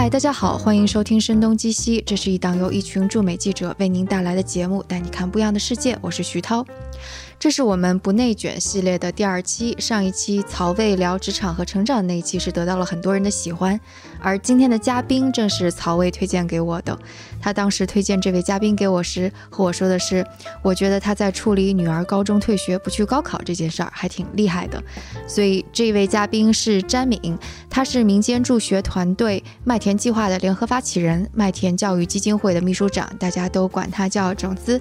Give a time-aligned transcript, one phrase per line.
[0.00, 5.94] 嗨，大家好，欢迎收听《声东击西》，这是一档由一群驻美记者为您带来的节目，带你看不一样的世界。
[6.00, 6.64] 我是徐涛。
[7.40, 9.74] 这是我们不内卷系列的第二期。
[9.78, 13.80] 上一期曹魏聊职场和成长那一期是得到了很多人的喜欢，
[14.20, 16.96] 而今天的嘉宾正是曹魏推荐给我的。
[17.40, 20.22] 他当时推荐这位嘉宾给我时，和我说的是，
[20.60, 24.82] 我觉得他在处理女儿高中退学不去高考这件事儿还挺厉害的。
[25.26, 27.38] 所以这位嘉宾是詹敏，
[27.70, 34.78] 他是民间助学团队麦田计划的联合发起人，麦田教育基金会的秘书长，大家都管他叫种子。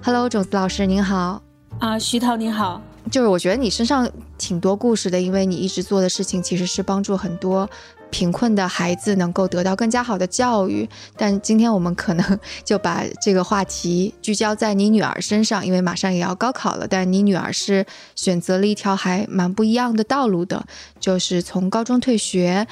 [0.00, 1.45] Hello，种子老师您好。
[1.78, 2.80] 啊，徐涛你好，
[3.10, 4.08] 就是我觉得你身上
[4.38, 7.68] 挺多故事的，因为你一直做的事情其实是帮助很多
[8.10, 10.88] 贫困的孩子能够得到更加好的教育。
[11.16, 17.84] 但今天我们可能 就把这个话题聚焦在你女儿身上，因为马上也要高考了，但你女儿是
[18.14, 20.66] 选择了一条还蛮不一样的道路的，
[20.98, 22.66] 就是从高中退学，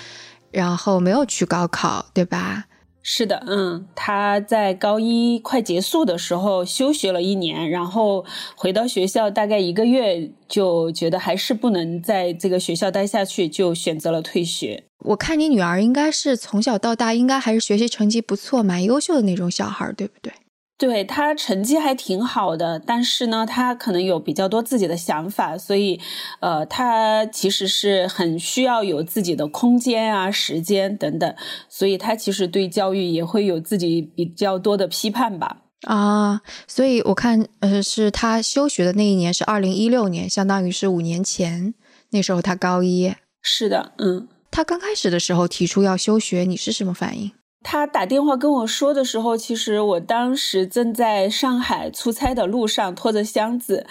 [0.50, 2.64] 然后没有去高考，对吧？
[3.06, 8.24] 是的，嗯，他在高一快结束的时候休学了一年，然后
[8.56, 14.84] 回到学校大概一个月，就觉得还是不能在这个学校待下去，就选择了退学。
[15.00, 20.32] 我看你女儿应该是从小到大应该还是学习成绩不错、蛮优秀的那种小孩，对不对？
[20.76, 26.00] 对他成绩还挺好的，但是呢，他可能有比较多自己的想法，所以，
[26.40, 31.34] 呃，他其实是很需要有自己的空间啊、时间等等，
[31.68, 35.58] 所以他其实对教育也会有自己比较多的批判吧。
[35.82, 41.74] 啊，所以我看，呃，是他休学的那一年是二零一六年，相当于是五年前，
[42.10, 43.14] 那时候他高一。
[43.42, 47.30] 是的，嗯，他刚开始的时候提出要休学，你是什么反应？
[47.64, 53.86] 他打电话跟我说的时候，其实我当时正在上海出差的路上，拖着箱子，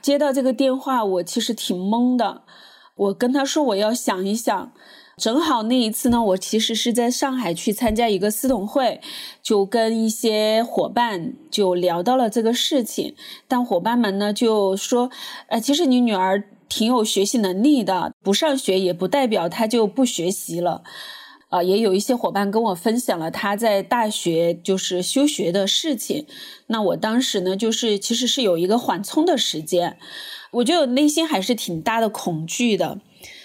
[0.00, 2.42] 接到这个电话，我其实挺懵的。
[2.94, 4.72] 我跟他说我要想一想，
[5.16, 9.00] 正好那一次呢，我其实是在上海去参加一个私董会，
[9.42, 13.16] 就跟一些伙伴就聊到了这个事情，
[13.48, 15.10] 但伙伴们呢就说，
[15.48, 20.84] 呃，其实你女儿挺有学习能力的，不上学也不代表她就不学习了。
[21.48, 26.26] 啊，也有一些伙伴跟我分享了他在大学就是休学的事情。
[26.66, 29.98] 那我当时呢，就是其实是有一个缓冲的时间，
[30.50, 33.00] 我就内心还是挺大的恐惧的。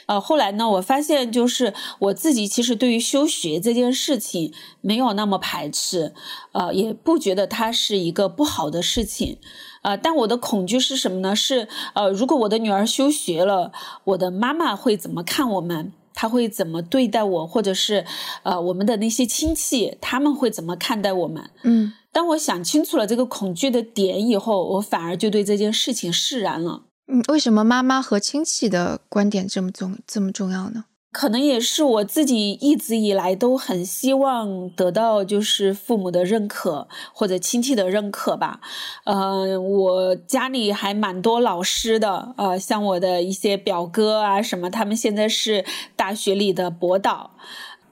[0.05, 6.13] 呃，后来呢，我发现就是我自己其实对于休学这件事情没有那么排斥，
[6.51, 9.37] 呃，也不觉得它是一个不好的事情。
[9.81, 11.33] 呃，但我的恐惧是什么呢？
[11.33, 13.71] 是呃，如果我的女儿休学了，
[14.03, 15.93] 我的妈妈会怎么看我们？
[16.13, 18.05] 他会怎么对待我，或者是，
[18.43, 21.49] 呃，我们的那些亲戚，他们会怎么看待我们？
[21.63, 26.83] 嗯，当我想清楚了这个恐惧的点以后，我反而就对这件事情释然了。
[27.07, 30.85] 嗯，为什么妈妈和亲戚的观点这么重这么重要呢？
[31.13, 38.59] 可能也是我自己一直以来都很希望得到，就是父母的认可或者亲戚的认可吧。
[39.05, 45.63] 呃，我家里还蛮多老师的，呃，像我的一些表哥啊什么，他们现在是
[45.95, 47.31] 大学里的博导。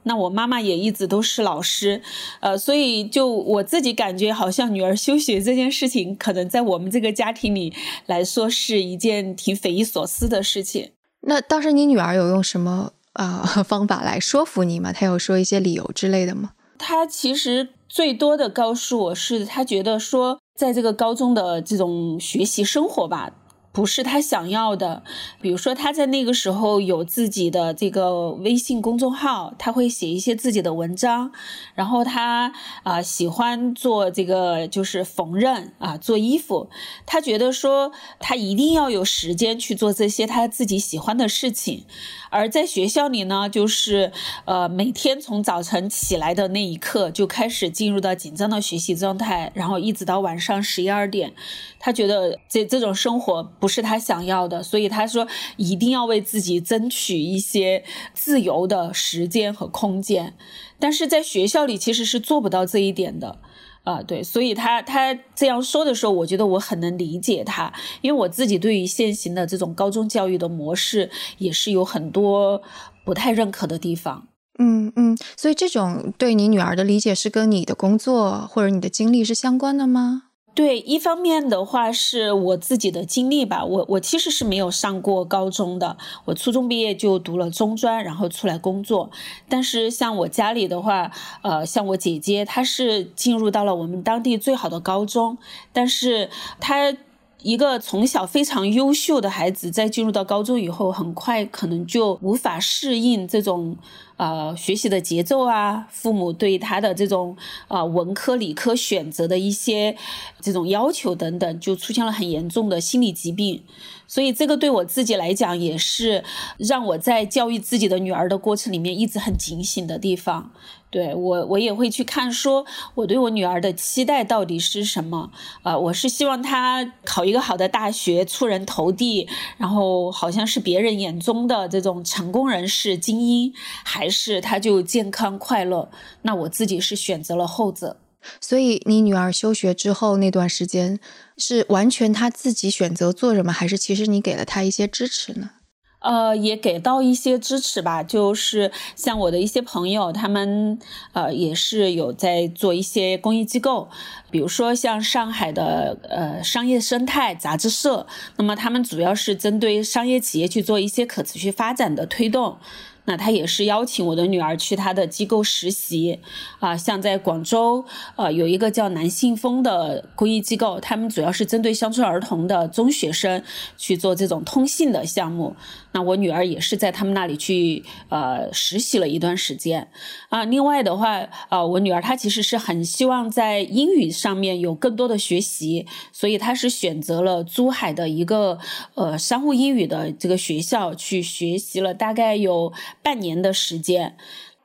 [0.03, 2.01] 那我妈妈也一直都是老师，
[2.39, 7.71] 呃，所以就我自己感觉，好像女儿休学这件事情，可能在我们这个家庭里
[8.07, 10.93] 来说，是一件挺匪夷所思的事情。
[11.27, 12.93] 那当时你女儿有用什么？
[13.13, 14.93] 啊，方法来说服你吗？
[14.93, 16.51] 他有说一些理由之类的吗？
[16.77, 23.31] 他其实最多的告诉我是，他觉得说，在这个高中的这种学习生活吧。
[23.73, 25.01] 不是他想要的，
[25.39, 31.31] 比如说他在那个时候有自己的这个微信公众号，他会写一些自己的文章，
[31.73, 32.51] 然后他
[32.83, 36.69] 啊喜欢做这个就是缝纫啊做衣服，
[37.05, 41.85] 他觉得说他一定要有时间去做这些他自己喜欢的事情，
[42.29, 44.11] 而在学校里呢，就是
[44.43, 51.33] 呃每天从早晨起来的那一刻就开始进入到紧张的学习状态，然后一直到晚上十一二点，
[51.79, 53.49] 他觉得这这种生活。
[53.61, 60.33] 不是他想要的，所以他说一定要为自己争取一些自由的时间和空间，
[60.79, 63.39] 但是在学校里其实是做不到这一点的，
[63.83, 67.71] 啊，对，所以他他这样说的时候，我觉得我很能理解他，
[68.01, 72.61] 因为我自己对于现行的这种高中教育的模式也是有很多
[73.05, 74.27] 不太认可的地方。
[74.59, 80.23] 嗯嗯，所以这种对你女儿的理解是跟你的工作或者你的经历是相关的吗？
[80.53, 85.95] 对，一方面的话是我自己的经历吧，我我其实是没有上过高中的，
[86.25, 89.09] 我初中毕业就读了中专，然后出来工作。
[89.47, 91.09] 但是像我家里的话，
[91.41, 95.37] 呃，像我姐姐，她是进入到了我们当地最好的高中，
[95.71, 96.93] 但是她
[97.41, 103.77] 一个从小非常优秀的孩子，在进入到高中以后，很快可能就无法适应这种
[104.21, 107.35] 呃学习的节奏啊，父母对他的这种
[107.67, 109.97] 啊文科理科选择的一些
[110.39, 113.63] 这种要求等等，就出现了很严重的心理疾病。
[114.07, 116.23] 所以这个对我自己来讲，也是
[116.57, 120.51] 让我在教育自己的女儿的过程里面一直很警醒的地方。
[120.91, 122.65] 对我，我也会去看，说
[122.95, 125.31] 我对我女儿的期待到底是什么？
[125.63, 129.27] 啊，我是希望她考一个好的大学，出人头地，
[129.57, 133.53] 然后好像是别人眼中的这种成功人士、精英，
[133.85, 135.89] 还是她就健康快乐？
[136.23, 137.97] 那我自己是选择了后者。
[138.41, 140.99] 所以，你女儿休学之后那段时间，
[141.37, 145.51] 是完全她自己选择做什么，还是其实你给了她一些支持呢？
[146.01, 150.77] 呃，也给到一些支持吧，就是像我的一些朋友，他们
[151.13, 153.87] 呃也是有在做一些公益机构，
[154.31, 158.07] 比如说像上海的呃商业生态杂志社，
[158.37, 162.57] 那么他们主要是针对商业企业去做一些可持续发展的推动。
[163.05, 166.19] 那他也是邀请我的女儿去他的机构实习，
[166.59, 167.83] 啊，像在广州，
[168.15, 173.43] 呃，有一个叫南信丰的公益机构，他们主要是针对乡村儿童的中学生
[173.75, 175.55] 去做这种通信的项目。
[175.93, 179.89] 那我女儿也是在他们那里去呃实习了一段时间
[180.29, 180.43] 啊。
[180.45, 188.57] 另外的话，呃，我女儿她其实是很希望在英语上面有更多的学习，所以她是选择了珠海的一个
[188.95, 192.71] 呃商务英语的这个学校去学习了大概有
[193.01, 194.15] 半年的时间。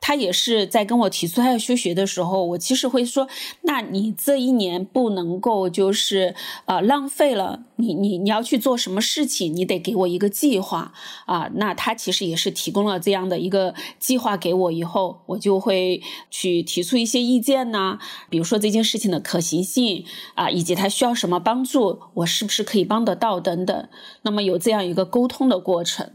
[0.01, 3.29] 他也是在跟我提出他要休学的时候，我其实会说，
[3.63, 6.35] 那你这一年不能够就是
[6.67, 10.93] 呃浪费了，你你你要去做什么事情，你得给我一个计划
[11.25, 11.51] 啊。
[11.55, 16.01] 那他其实也是提供了这样的一个计划给我，以后我就会
[16.31, 17.99] 去提出一些意见呢，
[18.31, 20.05] 比如说这件事情的可行性
[20.35, 23.89] 啊，以及他需要什么帮助，我是不是可以帮得到等等。
[24.23, 26.13] 那么有这样一个沟通的过程。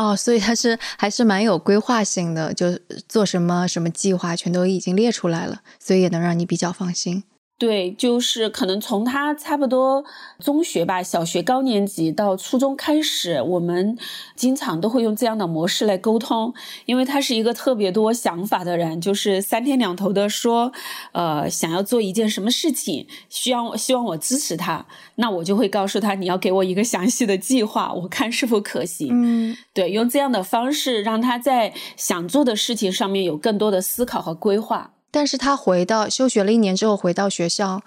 [0.00, 2.66] 哦，所以他是还是蛮有规划性的，就
[3.06, 7.22] 做什么什么计划，全都已经列出来了，所以也能让你比较放心。
[7.60, 10.02] 对，就是可能从他差不多
[10.38, 13.98] 中学吧，小学高年级到初中开始，我们
[14.34, 16.54] 经常都会用这样的模式来沟通。
[16.86, 20.72] 因为他是一个特别多想法的人，就是三天两头的说，
[21.12, 24.86] 呃，想要做一件什么事情，需要希望我支持他，
[25.16, 29.08] 那我就会告诉他，你要给我一个详细的计划，我看是否可行。
[29.12, 34.92] 嗯，对，用这样的方式让他在想做的事情上面有更多的思考和规划。
[35.10, 37.82] 但是他回到休学了一年之后回到学校，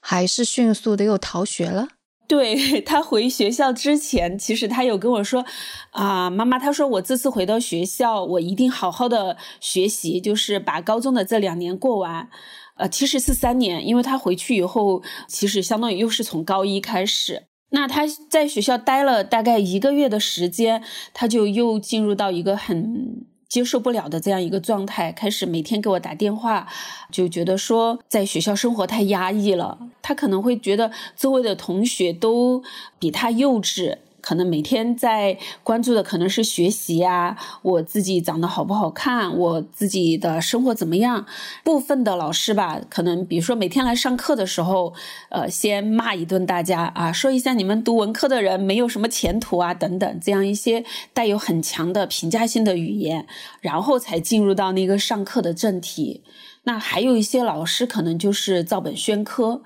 [0.00, 1.88] 还是迅速的又逃学了。
[2.28, 5.44] 对 他回学校之前，其实他有跟我说，
[5.92, 12.28] 啊，妈妈，他说我这次回到学校，我一定好好的学习，就是把高中的这两年过完。
[12.76, 17.44] 呃，其实是三年，因为他回去以后，其实相当于又是从高一开始。
[17.70, 20.82] 那他在学校待了大概一个月的时间，
[21.14, 23.24] 他就又进入到一个很。
[23.56, 26.68] 接受不了的这样一个状态，开始每天给我打电话，
[27.10, 29.78] 就觉得说在学校生活太压抑了。
[30.02, 32.62] 他可能会觉得周围的同学都
[32.98, 33.96] 比他幼稚。
[34.26, 41.24] 可能每天在关注的可能是学习呀，我自己长得好不好看，我自己的生活怎么样。
[41.62, 44.92] 部分的老师吧，可能比如说每天来上课的时候，
[45.28, 53.28] 呃，先骂一顿大家啊，说一下你们读文科的人没有什么前途啊，等等，这样一些带有很强的评价性的语言，
[53.60, 56.24] 然后才进入到那个上课的正题。
[56.64, 59.62] 那还有一些老师可能就是照本宣科。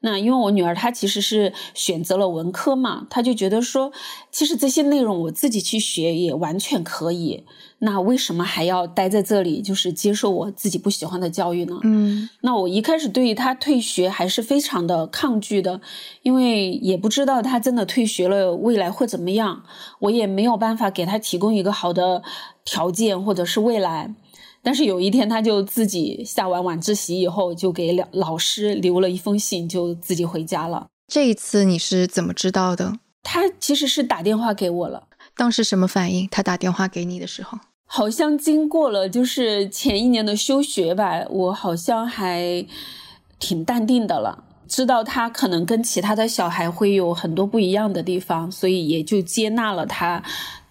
[0.00, 3.92] 那因为我女儿她其实是选择了文科嘛，她就觉得说，
[4.30, 7.44] 其实这些内容我自己去学也完全可以。
[7.82, 11.78] 那为什么还要待在这里，就是接受我自己不喜欢的教育呢？
[11.82, 15.80] 嗯，那我一开始对于她退学还是非常的抗拒的，
[16.22, 19.62] 因为也不知道她真的退学了未来会怎么样，
[20.00, 22.22] 我也没有办法给她提供一个好的
[22.64, 24.14] 条件或者是未来。
[24.62, 30.86] 但是有一天，他就自己下完晚自习以后，就给老老师留了一封信，就自己回家了。
[31.08, 32.98] 这一次你是怎么知道的？
[33.22, 35.08] 他其实是打电话给我了。
[35.36, 36.28] 当时什么反应？
[36.30, 42.64] 他打电话给你的时候，好像经过了就是前一年的休学吧，我好像还
[43.38, 44.44] 挺淡定的了。
[44.68, 50.22] 知道他可能跟其他的小孩会有很多不一样的地方，所以也就接纳了他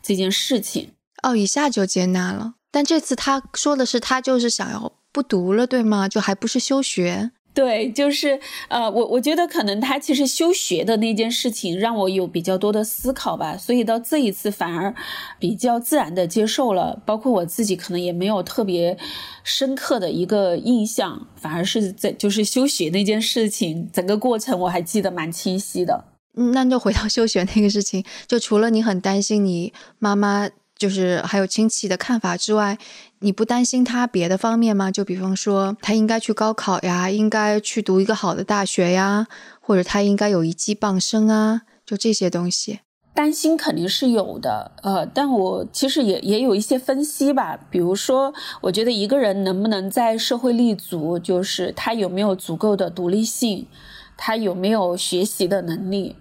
[0.01, 0.91] 这件事情。
[1.22, 2.53] 哦，一下就接纳了。
[2.72, 6.08] 但这次他说的是，他就是想要不读了，对吗？
[6.08, 7.32] 就还不是休学？
[7.52, 14.94] 对，就是呃，我我觉得可能他其实休学的那件事情让我有比较多的思考吧，所以到这一次反而
[15.40, 18.98] 比较自然的接受了，包括我自己可能也没有特别
[19.44, 26.06] 深刻的一个印象，反而是在就是休学那件事情整个过程我还记得蛮清晰的。
[26.36, 30.48] 嗯那就回到休学那个事情，就除了你很担心你妈妈，
[30.80, 32.78] 就是还有亲戚的看法之外，
[33.20, 34.90] 你不担心他别的方面吗？
[34.90, 39.28] 就比方说他应该去高考呀，应该去读一个好的大学呀，
[39.60, 42.80] 或者他应该有一技傍身啊，就这些东西。
[43.14, 47.60] 担心肯定是有的，呃，但我其实也也有一些分析吧。
[47.70, 53.68] 比如说，我觉得一个人能不能在社会立足，就是他有没有足够的独立性，
[54.16, 56.16] 他有没有学习的能力。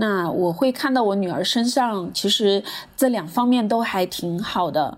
[0.00, 2.64] 那我会看到我女儿身上，其实
[2.96, 4.96] 这两方面都还挺好的。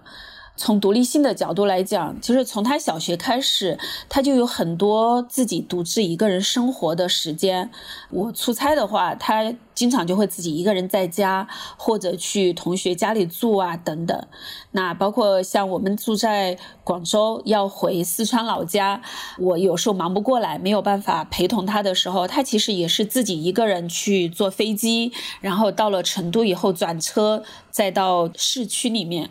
[0.55, 3.79] 从独立性的角度来讲，其实从他小学开始，
[4.09, 7.71] 他就有很多自己独自一个人生活的时间。
[8.11, 14.27] 我出差的话，他经常就会自己一个人在家，或者去同学家里住啊，等等。
[14.73, 19.03] 那包括像我们住在广州，要回四川老家，
[19.39, 29.31] 我有时候忙不过来，没有办法陪同他的时候，他其实也是自己一个人去坐飞机，然后到了成都以后转车，再到市区里面。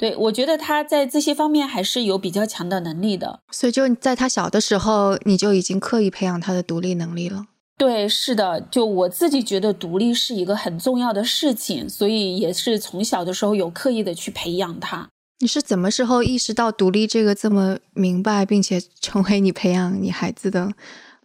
[0.00, 7.44] 对，我觉得他在这些方面还是有比较强的能力的，所以就在他小的时候，你就已经刻意培养他的独立能力了。
[7.76, 15.06] 对，是的，就我自己觉得独立是一个很重要的事情，所以也是从小的时候有刻意的去培养他。
[15.40, 20.72] 你是怎么时候意识到独立这个这么明白，并且成为你培养你孩子的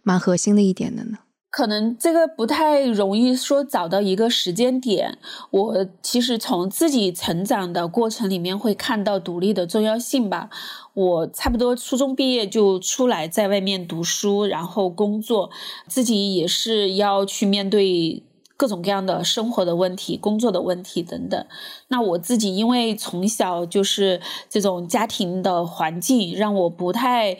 [0.02, 1.16] 蛮核心的一点的呢？
[1.48, 5.18] 可能这个不太容易说找到一个时间点。
[5.50, 10.50] 我其实从自己成长的过程里面会看到独立的重要性吧。
[10.92, 15.50] 我差不多初中毕业就出来在外面读书，然后工作，
[15.88, 18.22] 自己也是要去面对
[18.58, 21.46] 各种各样的生活的问题、工作的问题等等。
[21.88, 27.38] 那我自己因为从小就是这种家庭的环境，让我不太。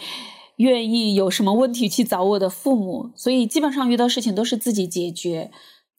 [0.57, 5.51] 愿意有什么问题去找我的父母，所以基本上遇到事情都是自己解决。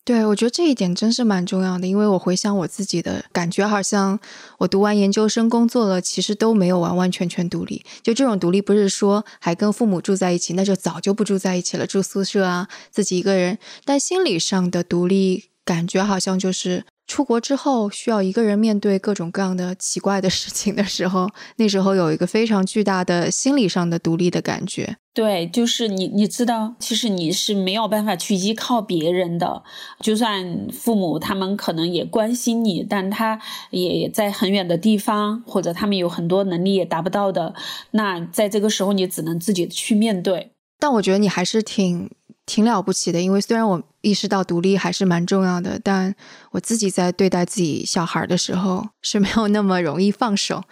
[0.03, 4.17] 对，我觉得这一点真是蛮重要的，因为我回想我自己的感觉，好像
[4.59, 7.83] 我读完研究生工作了，其实都没有完完全全独立。
[8.01, 13.57] 就这种独立，不是说还跟父母住在一起，那就早就不住在一起了，住宿舍啊，自己一个人。
[13.83, 16.85] 但心理上的独立，感觉好像就是。
[17.07, 24.97] 出国之后，需要一个人面对各种各样的奇怪的事情的时候，那时候有一个非常巨大的心理上的独立的感觉。
[25.13, 29.63] 对，就是你，你知道，其实你是没有办法去依靠别人的，
[30.01, 33.39] 就算父母他们可能也关心你，但他
[33.71, 37.55] 也在很远的地方，或者他们有很多能力也达不到的，
[37.91, 40.51] 那在这个时候，你只能自己去面对。
[40.77, 42.09] 但我觉得你还是挺。
[42.49, 46.15] 挺了不起的，因为虽然我意识到独立还是蛮重要的，但
[46.51, 50.63] 我自己在对待自己小孩的时候是没有那么容易放手。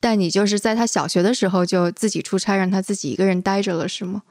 [0.00, 4.22] 但你就是在他小学的时候就自己出差，让他自己一个人待着了，是吗？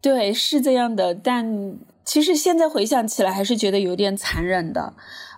[0.00, 1.14] 对，是这样的。
[1.14, 4.92] 但其实现在回想起来，还是觉得有点残忍的。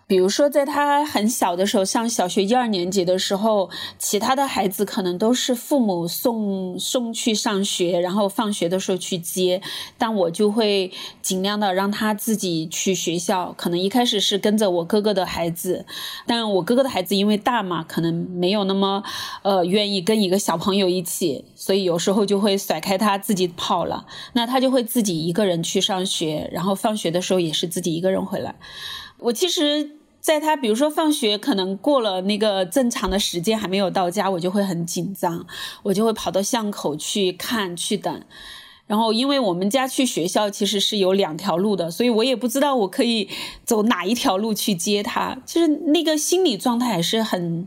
[0.09, 9.61] 比如说，在他很小的时候，上小学一二年级的时候，其他的孩子可能都是父母送送去上学，然后放学的时候去接，
[9.99, 13.53] 但我就会尽量的让他自己去学校。
[13.59, 15.85] 可能一开始是跟着我哥哥的孩子，
[16.25, 19.03] 但我哥哥的孩子因为大嘛，可能没有那么
[19.43, 24.07] 呃愿意跟一个小朋友一起，所以有时候就会甩开他自己跑了。
[24.35, 28.55] 那他就会自己一个人去上学，然后放学的时候也是自己一个人回来。
[29.19, 29.96] 我其实。
[30.27, 35.47] 在他比如说放学可能过了那个正常的时间还没有到家，我就会很紧张，
[35.85, 38.21] 我就会跑到巷口去看去等。
[38.89, 43.29] 然后因为我们家去学校其实是有两条路的，所以我也不知道我可以
[43.65, 45.39] 走哪一条路去接他。
[45.47, 47.65] 其实那个心理状态还是很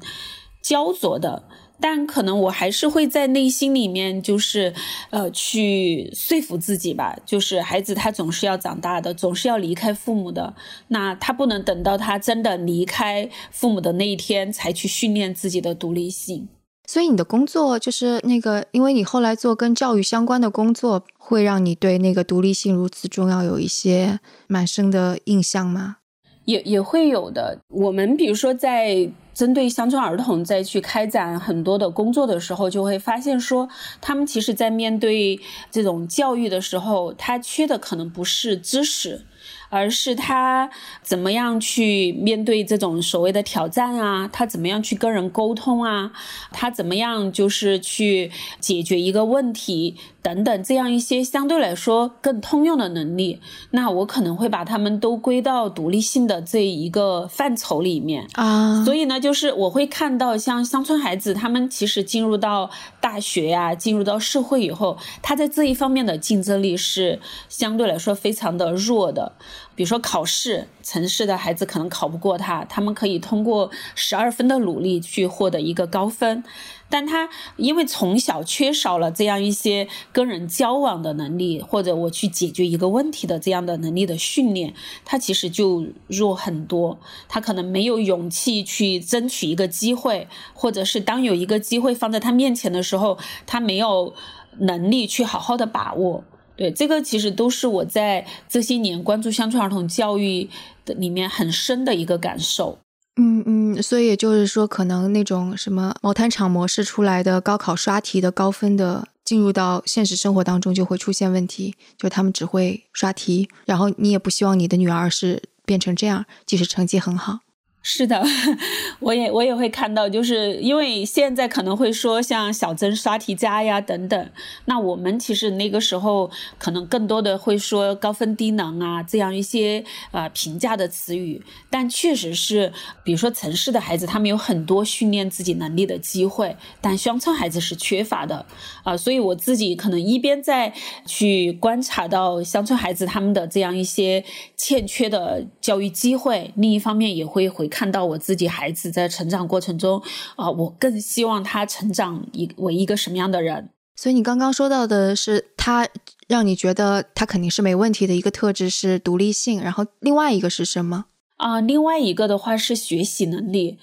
[0.61, 1.43] 焦灼的。
[1.81, 4.73] 但可能我还是会在内心里面，就是，
[5.11, 7.17] 呃，去说服自己吧。
[7.25, 10.53] 就是孩子他总是要长大的，总是要离开父母的。
[10.89, 16.49] 那他不能等到他真的离开父母的那一天，才去训练自己的独立性。
[16.85, 25.97] 所以你的工作就是那个，因为你后来做跟教育相关的工作，会让你对那个独立性如此重要有一些蛮深的印象吗？
[26.43, 27.59] 也也会有的。
[27.69, 29.09] 我们比如说在。
[29.39, 33.69] 针对乡村儿童再去开展很多的工作的时候，就会发现说，
[34.01, 35.39] 他们其实在面对
[35.71, 39.21] 这种教育的时候，他缺的可能不是知识。
[39.69, 40.69] 而是他
[41.01, 44.29] 怎么样去面对这种所谓的挑战啊？
[44.31, 46.11] 他怎么样去跟人沟通啊？
[46.51, 53.39] 他怎么样就是去解决一个问题等等这样一些相对来说更通用的能力？
[53.71, 58.83] 那我可能会把他们都归到独立性的这一个范畴里面啊。
[58.83, 69.33] 所以呢，就是我会看到像乡村孩子，他们其实进入到大学呀，进入到社会以后，他在这一方面的竞争力是相对来说非常的弱的。
[69.75, 76.43] 比如说考试，城市的孩子可能考不过他，他们可以通过十二分的努力去获得一个高分。
[76.91, 84.73] 但他因为从小缺少了这样一些跟人交往的能力，或者我去解决一个问题的这样的能力的训练，
[85.05, 86.99] 他其实就弱很多。
[87.27, 94.15] 他可能没有勇气去争取一个机会，或者是当有一个机会放在他面前的时候，他没有
[94.57, 96.23] 能力去好好的把握。
[96.59, 100.49] 对，这个其实都是我在这些年关注乡村儿童教育
[100.83, 102.77] 的里面很深的一个感受。
[103.15, 117.39] 嗯嗯，所以也就是说，可能那种什么毛毯厂模式出来的高考刷题的高分的，进入到现实生活当中就会出现问题，就他们只会刷题，然后你也不希望你的女儿是变成这样，即使成绩很好。
[117.81, 118.21] 是的，
[118.99, 124.29] 我也我也会看到，就是因为现在可能会说像小曾刷题家呀等等，
[124.65, 132.71] 那我们其实那个时候可能更多的会说高分低能啊这样一些呃评价的词语，但确实是，
[133.01, 138.45] 比如说城市的孩子他们有很多训练自己能力的机会，但乡村孩子是缺乏的
[138.83, 140.73] 啊，所以我自己可能一边在
[141.05, 144.23] 去观察到乡村孩子他们的这样一些
[144.57, 147.68] 欠缺的教育机会，另一方面也会回。
[147.69, 150.01] 看到我自己孩子在成长过程中，
[150.35, 153.69] 啊，我更希望他成长一为一个什么样的人？
[153.95, 155.87] 所以你刚刚说到的是他
[156.27, 161.05] 让你觉得他肯定是没问题的一个特质是独立性，然后另外一个是什么？
[161.35, 163.77] 啊，另外一个的话是学习能力。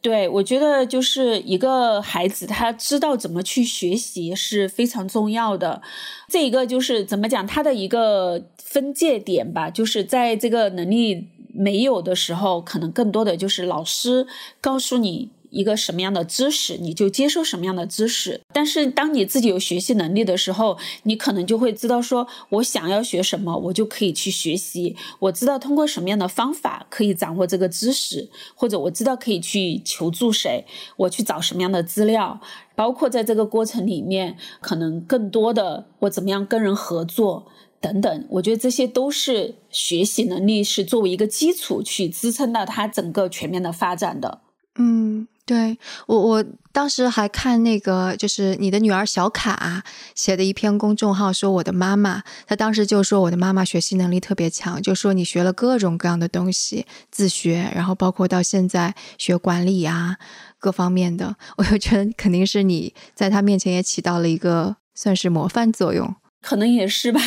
[0.00, 5.82] 对我觉得就是一个孩子他知道怎么去学习是非常重要的。
[6.28, 11.28] 这一个就是怎么讲他的一个分界点吧，就是在这个能力。
[11.58, 14.26] 没有的时候，可能更多的就是老师
[14.60, 18.40] 告诉你一个什么样的知识，你就接受什么样的知识。
[18.52, 24.94] 但是当你自己有学习能力的时候，你可能就会知道，说我想要学什么，我就可以去学习。
[25.18, 30.64] 我知道通过什么样的方法可以掌握这个知识，或者我知道可以去求助谁，
[30.96, 32.40] 我去找什么样的资料。
[32.76, 37.46] 包括在这个过程里面，可能更多的我怎么样跟人合作。
[37.80, 44.40] 等等，我觉得这些都是学习能力是作为一个基础去支撑到他整个全面的发展的。
[44.80, 49.82] 嗯，对我我当时还看那个就是你的女儿小卡
[50.14, 60.16] 写的一篇公众号，说我的妈妈，她当时就说我的妈妈学习能力特别强，就说你学了各种各样的东西自学，然后包括到现在学管理啊
[60.60, 66.14] 各方面的， 我就觉得肯定是你在她面前也起到了一个算是模范作用。
[66.40, 67.20] 可能也是吧，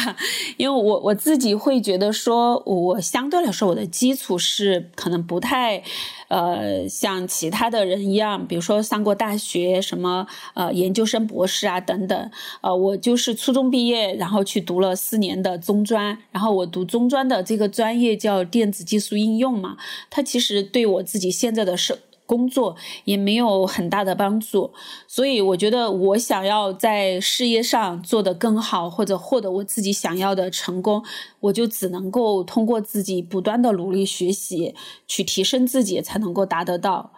[0.57, 5.83] 因为我我自己会觉得说，我相对来说我的基础是可能不太，
[6.29, 19.77] 呃，像其他的人一样，比如说上过大学，什么呃研究生、博士啊等等，呃，我就是初中毕业，然后去读了四年的中专，然后我读中专的这个专业叫电子技术应用嘛，
[20.09, 21.97] 它其实对我自己现在的生。
[22.31, 24.71] 工作也没有很大的帮助，
[25.05, 31.03] 所以我觉得我想要在事业上做得更好，或者获得我自己想要的成功，
[31.41, 34.73] 我就只能够通过自己不断的努力学习，
[35.05, 37.11] 去提升自己，才能够达得到。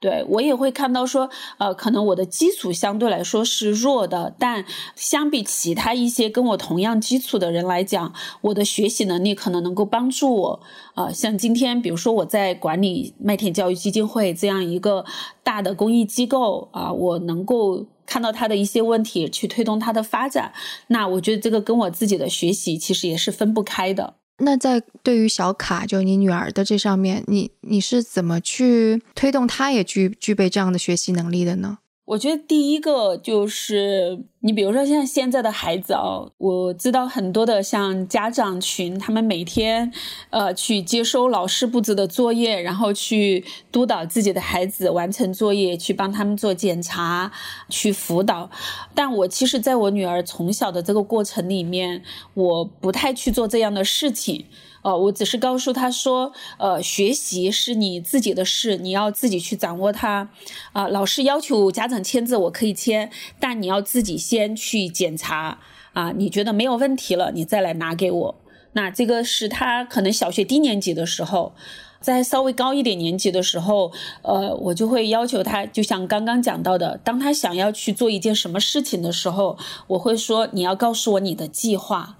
[0.00, 4.64] 对我也会看到说，呃，可能我的基础相对来说是弱的，但
[4.96, 10.60] 相比其他一些跟我同样基础的人来讲，我的学习能力可能能够帮助我。
[10.94, 15.04] 啊，像今天，比如说我在管理麦田教育基金会这样一个
[15.42, 20.54] 大的公益机构啊，我能够看到他的一些问题，去推动他的发展。
[20.86, 24.14] 那我觉得这个跟我自己的学习其实也是分不开的。
[24.40, 31.78] 那在对于小卡，就你女儿的这上面，你你是怎么去推动她也具具备这样的学习能力的呢？
[32.10, 39.92] 我觉得第一个就是，你比如说像现在的孩子啊，我知道很多的像家长群，他们每天，
[40.30, 47.30] 呃，去接收老师布置的作业，然后去督导自己的孩子完成作业，去帮他们做检查，
[47.68, 48.50] 去辅导。
[48.92, 52.02] 但我其实在我女儿从小的这个过程里面，
[52.34, 54.46] 我不太去做这样的事情。
[54.82, 60.30] 哦，我只是告诉他说，呃，学习是你自己的事，你要自己去掌握它。
[60.72, 65.58] 啊，老师要求家长签字，我可以签，但你要自己先去检查。
[65.92, 68.34] 啊，你觉得没有问题了，你再来拿给我。
[68.72, 71.52] 那这个是他可能小学低年级的时候，
[72.00, 73.90] 在稍微高一点年级的时候，
[74.22, 82.16] 呃，我就会要求他，就像刚刚讲到的，当他想要去做一件什么事情的时候，我会说，你要告诉我你的计划。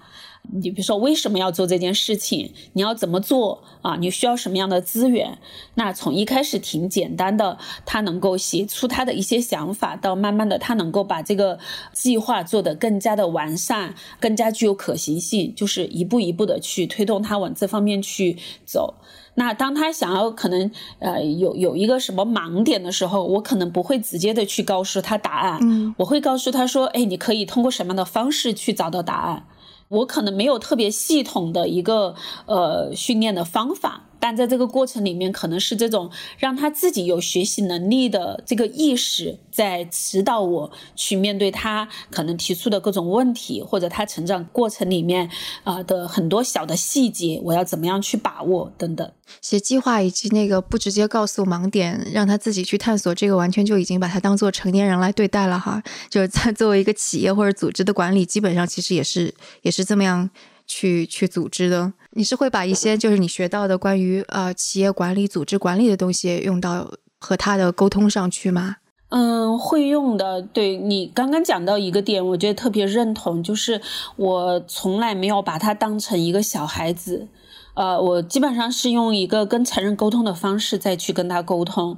[0.53, 3.95] 你比如说为什么要做这件事情，你要怎么做啊？
[3.95, 5.37] 你需要什么样的资源？
[5.75, 11.59] 那从一开始挺简单的，他能够写出他的一些想法，到慢慢的他能够把这个
[11.93, 18.95] 计划做得更加的完善，更加具有可行性，就是一步一步的去推动他往这方面去走。
[19.35, 29.45] 那当他想要可能呃有有一个什么盲点的时候，我可能不会直接的去告诉他答案，嗯，我会告诉他说，哎，你可以通过什么样的方式去找到答案。
[29.91, 34.10] 我可能没有特别系统的一个呃训练的方法。
[34.21, 45.29] 但在这个过程里面，可能是这种让他自己有学习能力的这个意识，在指导我去面对他可能提出的各种问题，或者他成长过程里面
[45.63, 49.11] 啊的很多小的细节，我要怎么样去把握等等。
[49.41, 55.81] 写计划以及那个不直接告诉盲点，让他自己去探索，这个完全就已经把他当做成年人来对待了哈。
[56.09, 60.29] 就是在作为一个企业或者组织的管理，基本上其实也是也是这么样。
[60.65, 68.77] 去去组织的，你是会把一些就是你学到的关于呃企业管理、组织管理的东西用到和他的沟通上去吗？
[69.09, 70.41] 嗯，会用的。
[70.41, 73.81] 对你刚刚讲到一个点，我觉得特别认同，就是
[74.15, 77.27] 我从来没有把他当成一个小孩子，
[77.73, 81.97] 呃，我基本上是用一个跟成人沟通的方式再去跟他沟通。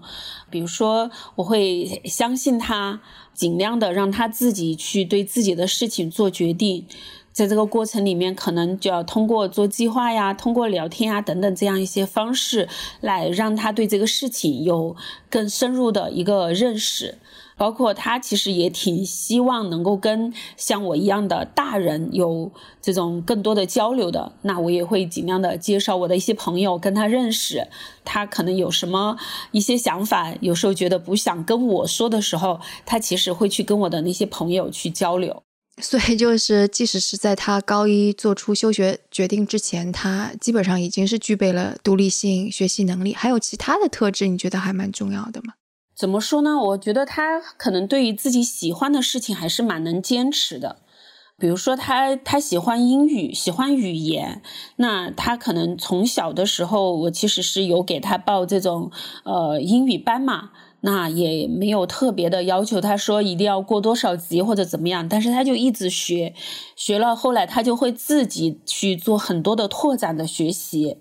[0.50, 3.00] 比如说，我会相信他，
[3.36, 6.88] 尽量的让他自己去对自己的事情做决定。
[7.34, 12.70] 在这个过程里面，可能就要通过做计划呀，通过聊天啊等等这样一些方式，
[13.02, 14.96] 来让他对这个事情有
[15.30, 17.18] 更深入的一个认识。
[17.56, 24.34] 包括他其实也挺希望能够跟像我一样的大人有这种更多的交流的。
[24.42, 27.68] 那我也会尽量的介绍我的一些朋友跟他认识。
[28.04, 29.18] 他可能有什么
[29.52, 35.44] 一些想法，有时候觉得不想跟我说的时候，他其实会去跟我的那些朋友去交流。
[35.82, 45.56] 所以就是，即使是在他高一做出休学决定之前，他基本上已经是具备了独立性、学习能力，还有其他的特质，你觉得还蛮重要的吗？
[45.96, 46.58] 怎么说呢？
[46.58, 50.78] 我觉得他可能对于自己喜欢的事情还是蛮能坚持的。
[51.40, 54.44] 比如说，他他喜欢英语，喜欢语言，
[54.76, 58.92] 那他可能从小的时候，我其实是有给他报这种
[59.26, 60.52] 呃英语班嘛。
[60.86, 66.34] 那也没有特别的要求，他说一定要过多少级或者怎么样，但是他就一直学，
[66.76, 70.98] 学了后来他就会自己去做很多的拓展的学习。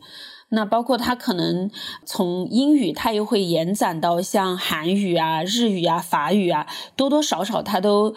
[0.50, 1.68] 那包括他可能
[2.04, 8.14] 从英语，他又会延展到像韩语啊、日语啊、法语啊，多多少少他都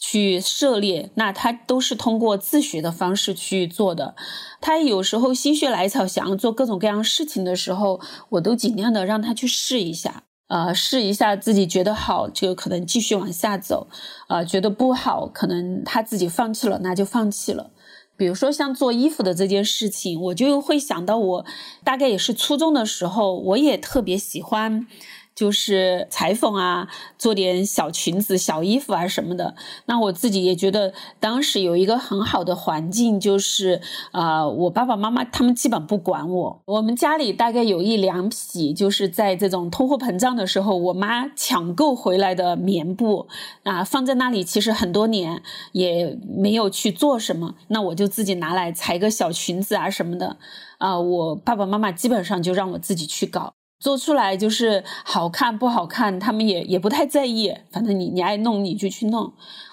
[0.00, 1.10] 去涉猎。
[1.14, 4.16] 那他都是通过自学的方式去做的。
[4.60, 8.00] 他有时候心血来潮想要做各种各样事情的时候，
[8.30, 10.24] 我都尽量的让他去试一下。
[10.46, 13.86] 呃，试一下自己觉得好，就可能继续往下走；
[14.28, 17.70] 啊，觉得不好，可能他自己放弃了，那就放弃了。
[18.16, 21.46] 比如说像做衣服的这件事情，我就会想到我
[21.82, 24.86] 大概也是初中的时候，我也特别喜欢。
[25.34, 29.54] 就是裁缝啊，做点小裙子、小衣服啊什么的。
[29.86, 33.80] 那我自己也觉得，当时有一个很好的环境，就是
[34.12, 36.62] 啊，我爸爸妈妈他们基本不管我。
[36.66, 43.26] 我们家里大概有一两匹，就是在这种通货膨胀的时候，我妈抢购回来的棉布
[43.64, 45.42] 啊，放在那里，其实很多年
[45.72, 47.54] 也没有去做什么。
[47.68, 50.36] 那我就自己拿来裁个小裙子啊什么的
[50.78, 53.54] 啊，我爸爸妈妈基本上就让我自己去搞。
[53.84, 57.54] 做出来就是好看不好看，他们也也不太在意。
[57.70, 59.30] 反正你你爱弄你就去弄。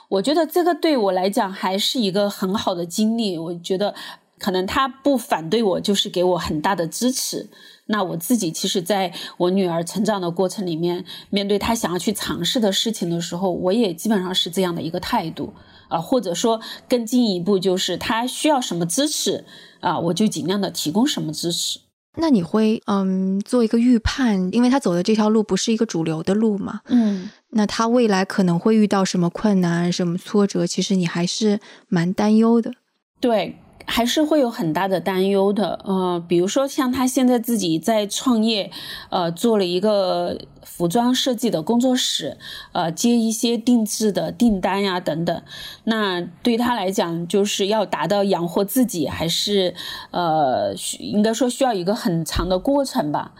[0.09, 3.37] 我觉得这个对我来讲还是一个很好的经历。
[3.37, 3.95] 我觉得
[4.37, 7.49] 可能他不反对我，就是给我很大的支持。
[7.85, 15.53] 那我自己其实在我女儿成长的过程里面，面对她想要去尝试的事情的时候，我也基本上是这样的一个态度
[15.87, 19.45] 啊，或者说更进一步就是她需要什么支持
[19.79, 21.79] 啊，我就尽量的提供什么支持。
[22.15, 32.73] 那你会嗯做一个预判，因为他走的这条路不是一个主流的路嘛，嗯，那他未来可能会遇到什么困难、什么挫折，其实你还是蛮担忧的，
[33.21, 33.60] 对。
[33.85, 38.71] 还是会有很大的担忧的，呃，比如说像他现在自己在创业，
[39.09, 42.37] 呃，做了一个服装设计的工作室，
[42.71, 45.41] 呃，接一些定制的订单呀等等。
[45.83, 49.73] 那对他来讲，就是要达到养活自己，还是
[50.11, 53.33] 呃，应该说需要一个很长的过程吧。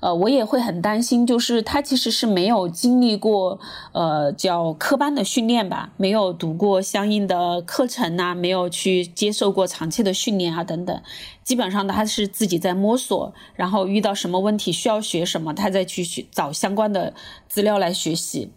[0.00, 3.58] 呃，我也会很担心，就是他其实是没有经历过，
[3.92, 11.02] 呃，叫科班的训练吧，没有读过相应的课程呐，没有去接受过长期的训练啊，等等，
[11.42, 17.14] 基本上他是自己在摸索，然后遇到什么问题需要学什么，他再去去找相关的
[17.48, 18.52] 资料来学习。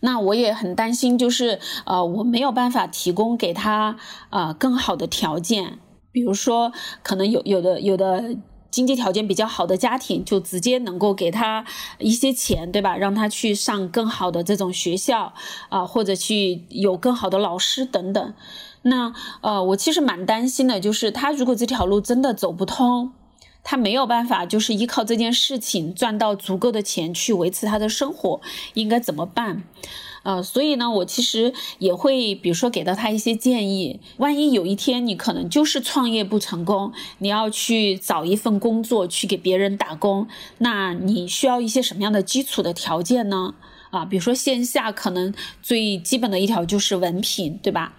[0.00, 3.96] 那我也很担心，就是呃，我没有办法提供给他
[4.30, 5.78] 啊更好的条件。
[6.10, 8.36] 比如说，可能有有的有的
[8.72, 11.64] 经济条件比较好的家庭，就直接能够给他
[11.98, 12.96] 一些钱，对吧？
[12.96, 15.32] 让他去上更好的这种学校
[15.68, 18.34] 啊，或者去有更好的老师等等。
[18.84, 23.12] 那呃，我其实蛮担心的，就是他如果这条路真的走不通，
[23.62, 28.40] 他没有办法，就是依靠这件事情赚到足够的钱去维持他的生活，
[28.74, 29.62] 应该怎么办？
[30.22, 34.00] 啊，所以呢，我其实也会，比如说给到他一些建议。
[34.18, 43.54] 万一有一天你可能就是创业不成功，你要去找一份工作去给别人打工，那你需要一些什么样的基础的条件呢？
[43.90, 47.94] 啊，比如说线下可能最基本的一条就是文凭，对吧？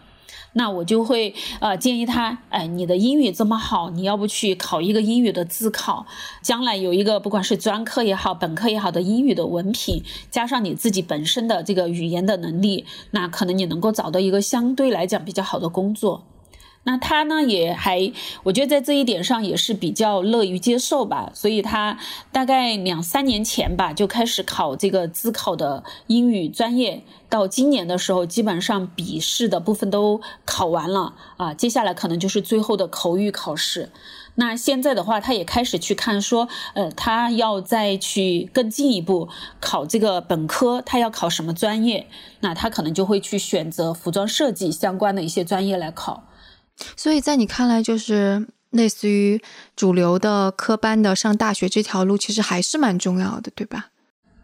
[0.54, 6.06] 那我就会呃建议他，哎，你的英语这么好，你要不去考一个英语的自考，
[6.42, 16.24] 将来有一个不管是专科也好，本科也好的英语的文凭，加上你自己本身的这个语言的能力，那可能你能够找到一个相对来讲比较好的工作。
[16.86, 18.12] 那他呢，也还，
[18.44, 21.98] 我觉得在这一点上也是比较乐于接受吧，所以他
[22.32, 33.90] 大概两三年前吧就开始考这个自考的英语专业，到今年的时候，基本上笔试的部分都考完了啊，接下来可能就是最后的口语考试。
[34.36, 39.30] 那现在的话，他也开始去看说，呃，他要再去更进一步
[39.62, 42.08] 考这个本科，他要考什么专业？
[42.42, 46.24] 那他可能就会去选择服装设计相关的一些专业来考。
[46.96, 49.42] 所以在你看来，就是类似于
[49.76, 53.90] 主流的科班的上大学这条路，其实还是蛮重要的，对吧？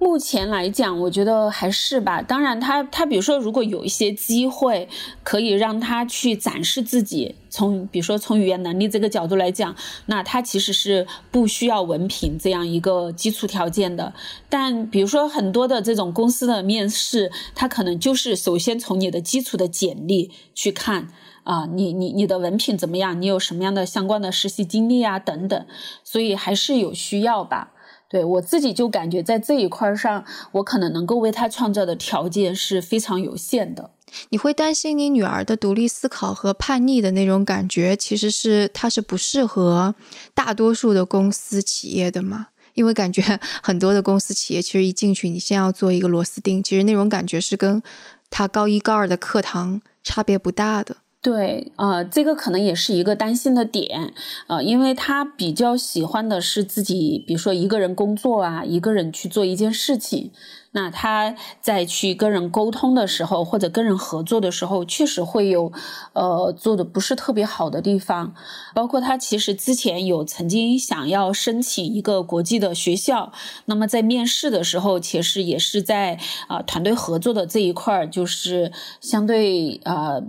[0.01, 2.21] 目前来讲，我觉得还是吧。
[2.21, 4.87] 当然，他他比如说，如果有一些机会
[5.23, 14.13] 可以让他去展示自己，从比如说从语言能力这个角度来讲，那他其实是不需要文凭这样一个基础条件的。
[14.47, 21.09] 但比如说很多的这种公司的面试，他可能就是首先从你的基础的简历去看。
[21.43, 23.21] 啊，你你你的文凭怎么样？
[23.21, 25.17] 你有什么样的相关的实习经历啊？
[25.19, 25.65] 等等，
[26.03, 27.71] 所以还是有需要吧。
[28.09, 33.91] 对我自己就感觉在这一块上，我可能能够为他创造的条件是非常有限的。
[34.29, 39.93] 你会担心你女儿的独立思考和叛逆的那种感觉，其实是她是不适合
[40.33, 42.47] 大多数的公司企业的吗？
[42.73, 43.21] 因为感觉
[43.61, 47.83] 很多的公司企业其实一进去，你先要做一个螺丝钉，其实那种感觉是跟
[48.31, 50.97] 他高一高二的课堂差别不大的。
[51.21, 54.13] 对，呃，这个可能也是一个担心的点，
[54.47, 60.31] 呃，因为他比较喜欢的是自己，比如说一个人工作啊，一个人去做一件事情。
[60.71, 65.73] 那他在去跟人沟通的时候，或者跟人合作的时候，确实会有，
[66.13, 68.33] 呃，做的不是特别好的地方。
[68.73, 73.33] 包括他其实之前有曾经想要申请一个国际的学校，
[73.65, 80.21] 那么在面试的时候，其实也是在啊团队合作的这一块儿，就是相对啊。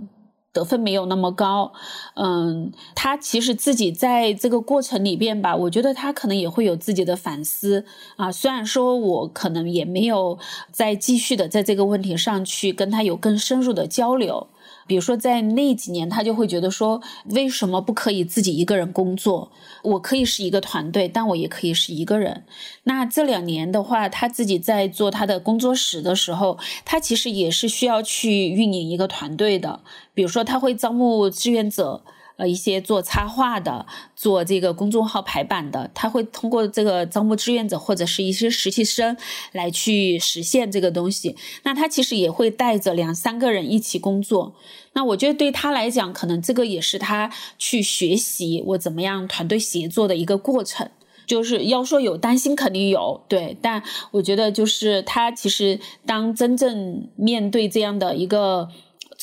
[0.53, 1.71] 得分没有那么高，
[2.15, 7.85] 嗯，他其实自己在这个过程里边吧，我觉得他可能也会有自己的反思
[8.17, 8.31] 啊。
[8.31, 10.37] 虽然说我可能也没有
[10.71, 14.47] 再继续的在这个问题上去跟他有更深入的交流。
[14.87, 19.49] 比如说，在那几年，他就会觉得说，为什么不可以自己一个人工作？
[19.83, 22.43] 我可以是一个团队，但我也可以是一个人。
[22.83, 29.79] 那这两年的话，他自己在做他的工作室的时候，他其实也是需要去运营一个团队的。
[30.13, 32.03] 比如说，他会招募志愿者。
[32.37, 39.15] 呃，一些做插画的，做这个公众号排版的，他会通过这个招募志愿者或者是一些实习生
[39.51, 41.35] 来去实现这个东西。
[41.61, 44.55] 那他其实也会带着两三个人一起工作。
[44.93, 50.89] 那我觉得对他来讲，可能这个也是他去学习我怎么样团队协作的一个过程。
[51.27, 53.55] 就是要说有担心，肯定有，对。
[53.61, 58.69] 但我觉得就是他其实当真正面对这样的一个。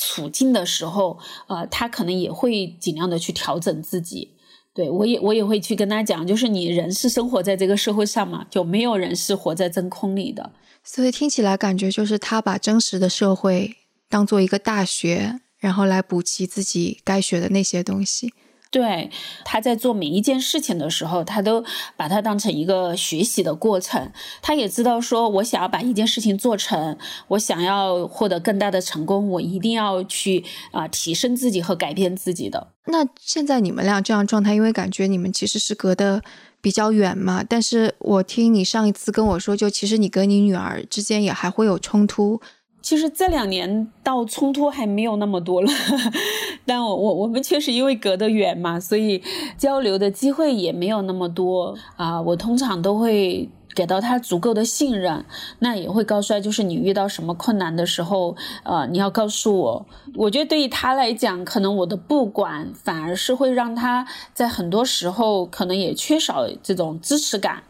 [0.01, 4.35] 处境的时候，呃，他可能也会尽量的去调整自己。
[4.73, 10.51] 对我也我也会去跟他讲，就是你人是生活在这个社会上嘛，就没有人是活在真空里的。
[10.83, 13.75] 所以听起来感觉就是他把真实的社会
[14.07, 18.33] 当做一个大学，然后来补齐自己该学的那些东西。
[18.71, 19.09] 对，
[19.43, 21.65] 他在做每一件事情的时候，他都
[21.97, 24.11] 把它当成一个学习的过程。
[24.43, 26.95] 他也知道，说我想要把一件事情做成，
[27.29, 32.67] 我想要获得更大的成功，我一定要去啊提升自己和改变自己的。
[32.85, 36.21] 那现在你们俩这样状态，因为感觉你们其实是隔得
[36.61, 37.43] 比较远嘛。
[37.43, 42.39] 但是我听你上一次跟我说，就其实你跟你女儿之间也还会有冲突。
[42.81, 45.71] 其实这两年到冲突还没有那么多了，
[46.65, 49.21] 但我我我们确实因为隔得远嘛，所以
[49.57, 52.21] 交流的机会也没有那么多啊。
[52.21, 53.49] 我通常都会。
[53.75, 55.23] 给到他足够的信任，
[55.59, 59.85] 那也会告诉他，就是你遇到什么困难的时候，呃，你要告诉我。
[60.15, 67.63] 我觉得对于他来讲，可能我的不管反而是会让他在很多时候可能也缺少这种支持感。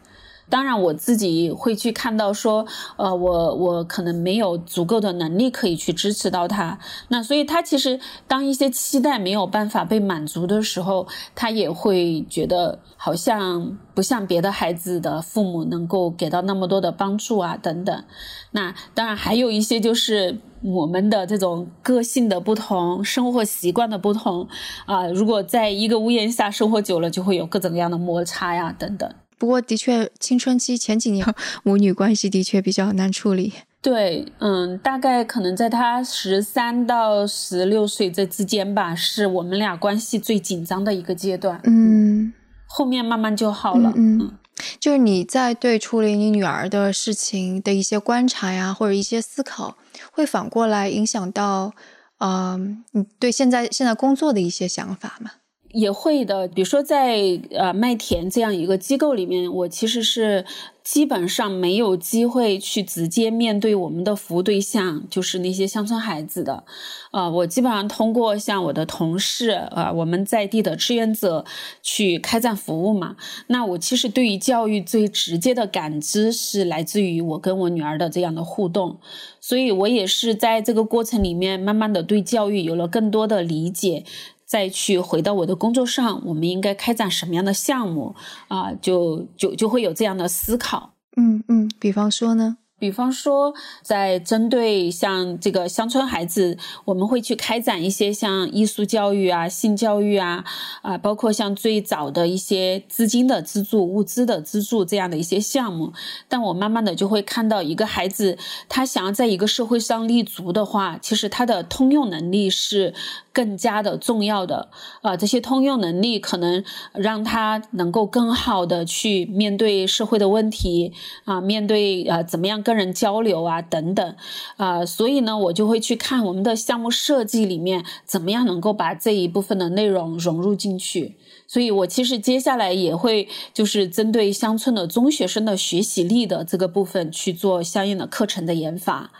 [0.50, 6.78] 当然，我自己会去看到说，呃，我我可能没有足够的能力可以去支持到他。
[7.08, 18.04] 那所以，他其实当一些期待没有办法被满足的时候，他也会觉得好像不像别的孩子的父母能够给到那么多的帮助啊等等。
[18.50, 24.48] 那当然还有一些就是我们的这种个性的不同、生活习惯的不同
[24.86, 25.06] 啊。
[25.06, 29.08] 如果在一个屋檐下生活久了，就会有各种各样的摩擦呀等等。
[29.40, 31.26] 不过，的确，青春期前几年
[31.64, 33.54] 母女关系的确比较难处理。
[33.80, 41.58] 对，嗯，大概可能在他十三到十六岁这之间吧，是我们俩关系最紧张的一个阶段。
[41.64, 42.34] 嗯，
[42.66, 43.94] 后面慢慢就好了。
[43.96, 44.36] 嗯，
[44.78, 49.78] 就是你在对处理你女儿的事情的一些观察呀，或者一些思考，
[50.12, 51.72] 会反过来影响到，
[52.18, 55.30] 嗯，你对现在现在工作的一些想法吗？
[55.72, 60.44] 也会的，比如说在呃麦田这样一个机构里面，我其实是
[60.82, 66.64] 基本上没有机会去直接面对我们的服务对象，就是那些乡村孩子的，
[67.12, 71.44] 呃，我基本上通过像我的同事，呃，我们在地的志愿者
[71.82, 73.16] 去开展服务嘛。
[73.46, 78.98] 那我其实对于教育最直接的感知是来自于我跟我女儿的这样的互动，
[79.40, 84.04] 所以我也是在这个过程里面慢慢的对教育有了更多的理解。
[84.50, 88.16] 再去回到我的工作上，我们应该开展什么样的项目
[88.48, 88.72] 啊？
[88.82, 90.94] 就就就会有这样的思考。
[91.16, 92.56] 嗯嗯，比方说呢？
[92.80, 100.42] 比方说，在针对像这个乡村孩子，我们会去开展一些像艺术教育啊、性教育啊，
[100.80, 105.92] 啊，包括像最早的一些资金的资助、物资的资助这样的一些项目。
[106.26, 112.94] 但我慢慢的就会看到，一个孩子他想要在一个社会上立足的话，其实他的通用能力是
[113.34, 114.70] 更加的重要的。
[115.02, 116.64] 啊，这些通用能力可能
[116.94, 120.94] 让他能够更好的去面对社会的问题
[121.26, 122.64] 啊，面对啊怎么样。
[122.70, 124.16] 跟人交流啊，等等，
[124.56, 131.16] 啊，所以呢，我就会去看我们的项目设计里面怎么样能够把这一部分的内容融入进去。
[131.48, 139.10] 所以我其实接下来也会就是针对乡村的中学生的学习力的这个部分去做相应的课程的研发。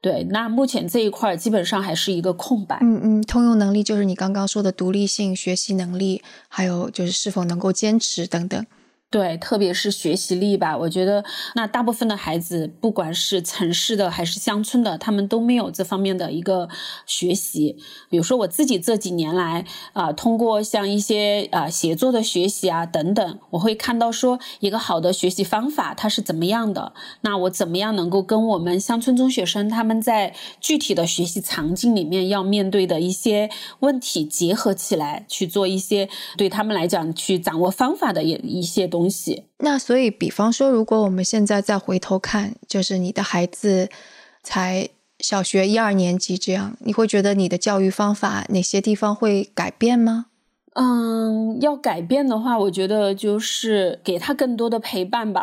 [0.00, 2.78] 对，那目前这一块基本上还是一个空白。
[2.80, 8.64] 嗯嗯，通用能力就是你刚刚说的独立性、学习能力，还有就是是否能够坚持等等。
[9.08, 16.68] 对，特别是学习力吧，我觉得那大部分的孩子，不管是城市的还是乡村的，他们都没有这方面的一个
[17.06, 17.76] 学习。
[18.10, 26.92] 比如说我自己这几年来啊，通过像一些啊写作的学习啊等等，我会看到说一个好的学习方法它是怎么样的。
[27.20, 38.90] 那我怎么样能够跟我们乡村中学生他们在具体的学习场景里面要面对的一些问题结合起来，去做一些对他们来讲去掌握方法的一一些。
[38.96, 43.90] 东西，那所以，比方说，如果我们现在再回头看，就是你的孩子
[44.42, 50.26] 才小学一二年级这样，你会觉得你的教育方法哪些地方会改变吗？
[50.78, 55.42] 嗯，要改变的话，我觉得就是给他更多的陪伴吧。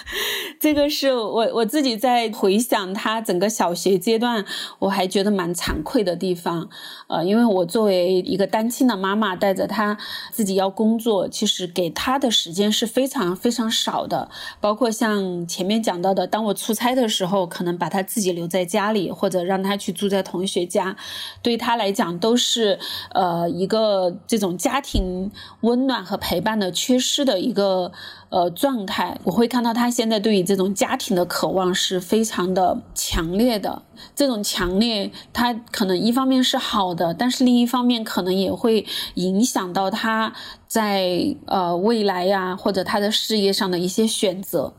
[0.58, 4.46] 这个是我我自己在回想他整个小学阶段，
[4.78, 6.70] 我还觉得蛮惭愧的地方。
[7.08, 9.98] 呃，因为我作为一个单亲的妈妈，带着他
[10.30, 14.30] 自己要工作，其实给他的时间是非常非常少的。
[14.58, 20.96] 包括像前面讲到的，当我出差的时候，可能把他自己留在家里，或者让他去住在同学家，
[21.42, 22.78] 对他来讲都是
[23.12, 24.56] 呃一个这种。
[24.62, 27.90] 家庭温暖和陪伴的缺失的一个
[28.28, 33.82] 呃状态，我会看到他现在对于这种家庭的渴望是非常的强烈的。
[34.14, 40.32] 这种强烈，他可能一方面是好的，但是另一方面可能也会影响到他
[40.68, 44.74] 在呃未来呀或者他的事业上的一些选择。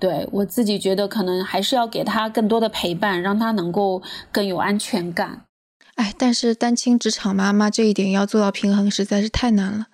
[0.00, 5.42] 对我自己觉得，可能还是要给他更多的陪伴，让他能够更有安全感。
[5.98, 9.88] 哎，但是单亲职场妈妈这一点要做到平衡实在是太难了。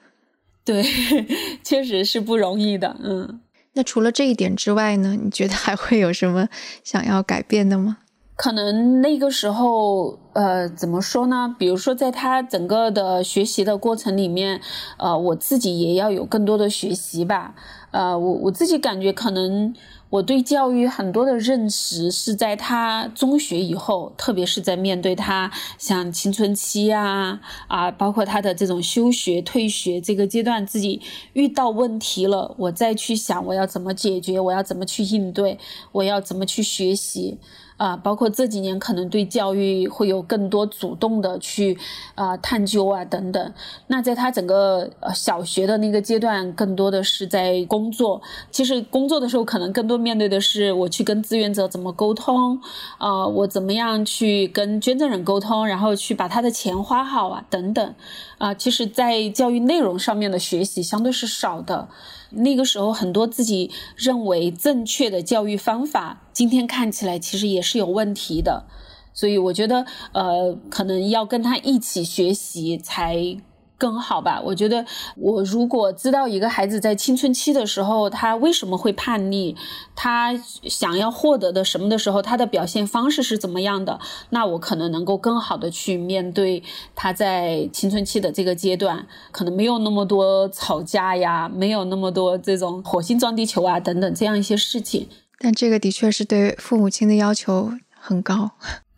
[0.63, 0.85] 对，
[1.65, 2.95] 确实是不容易的。
[3.03, 3.41] 嗯，
[3.73, 5.17] 那除了这一点之外呢？
[5.19, 6.47] 你觉得还会有什么
[6.85, 7.97] 想要改变的吗？
[8.37, 11.57] 可能那个时候，呃，怎么说呢？
[11.59, 14.61] 比如说，在他整个的学习的过程里面，
[14.99, 17.55] 呃，我自己也要有更多的学习吧。
[17.93, 19.75] 呃，我我自己感觉可能。
[20.11, 31.01] 我对教育很多的认识是在他中学以后，特别是在面对他像青春期啊啊，包括他的这种休学、退学这个阶段，自己
[31.33, 35.59] 遇到问题了，我再去想我要怎么解决，我要怎么去应对，
[35.91, 37.39] 我要怎么去学习。
[37.77, 41.77] 啊，包括这几年可能对教育会有更多主动的去
[42.15, 43.53] 啊探究啊等等。
[43.89, 48.23] 那在他整个小学的那个阶段，更多的是在工作。
[48.51, 52.61] 其实工作的时候，可能更多面对的是我去跟志愿者怎么沟通
[52.99, 57.95] 啊，我怎么样去跟捐赠人沟通，然后去把他的钱花好啊等等。
[58.39, 61.89] 啊，其实，在教育内容上面的学习相对是少的。
[62.37, 68.67] 那个时候，很多自己认为正确的教育方法，今天看起来其实也是有问题的。
[69.13, 73.37] 所以，我觉得，呃，可能要跟他一起学习才。
[73.77, 74.41] 更好吧？
[74.45, 74.85] 我觉得，
[75.17, 79.57] 我如果知道一个孩子在青春期的时候，他为什么会叛逆，
[79.95, 83.99] 他想要获得的什么的时候，他的表现方式是怎么样的，
[84.31, 86.63] 那我可能能够更好的去面对
[86.95, 95.09] 他在青春期的这个阶段，可能没有那么多吵架呀，没有那么多这种火星撞地球啊等等这样一些事情。
[95.39, 98.53] 但这个的确是对父母亲的要求很高。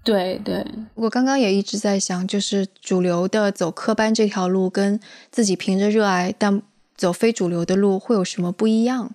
[0.07, 5.01] 对对，我刚刚也一直在想，就是主流的走科班这条路，跟
[5.33, 6.63] 自己凭着热爱但
[6.97, 9.13] 走非主流的路会有什么不一样？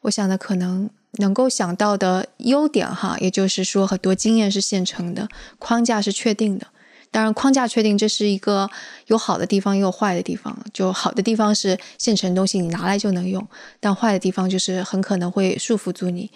[0.00, 5.28] 我想的可能能够想到的优点哈，也就是说很多经验是现成的，
[5.60, 6.66] 框架是确定的。
[7.12, 8.68] 当然，框架确定这是一个
[9.06, 10.58] 有好的地方，也有坏的地方。
[10.72, 13.46] 就好的地方是现成东西你拿来就能用，
[13.78, 16.28] 但坏的地方就是很可能会束缚住你，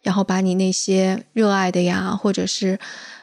[0.00, 2.78] 然后把你那些热爱的呀，或者是。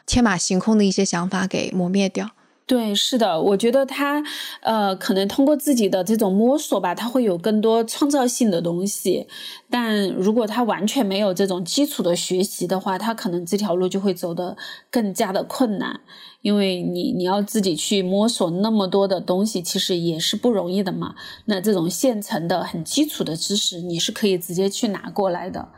[0.10, 2.32] 天马行空的一些想法给磨灭掉。
[2.66, 4.24] 对，是的，我觉得他，
[4.62, 9.28] 呃，可能通过自己的这种摸索吧，他会有更多创造性的东西。
[9.72, 14.56] 但如果他完全没有这种基础的学习的话，他可能这条路就会走得
[14.92, 16.00] 更加的困难。
[16.42, 21.16] 因为你你要自己去摸索那么多的东西，其实也是不容易的嘛。
[21.46, 25.70] 那这种现成的很基础的知识，你是可以直接去拿过来的。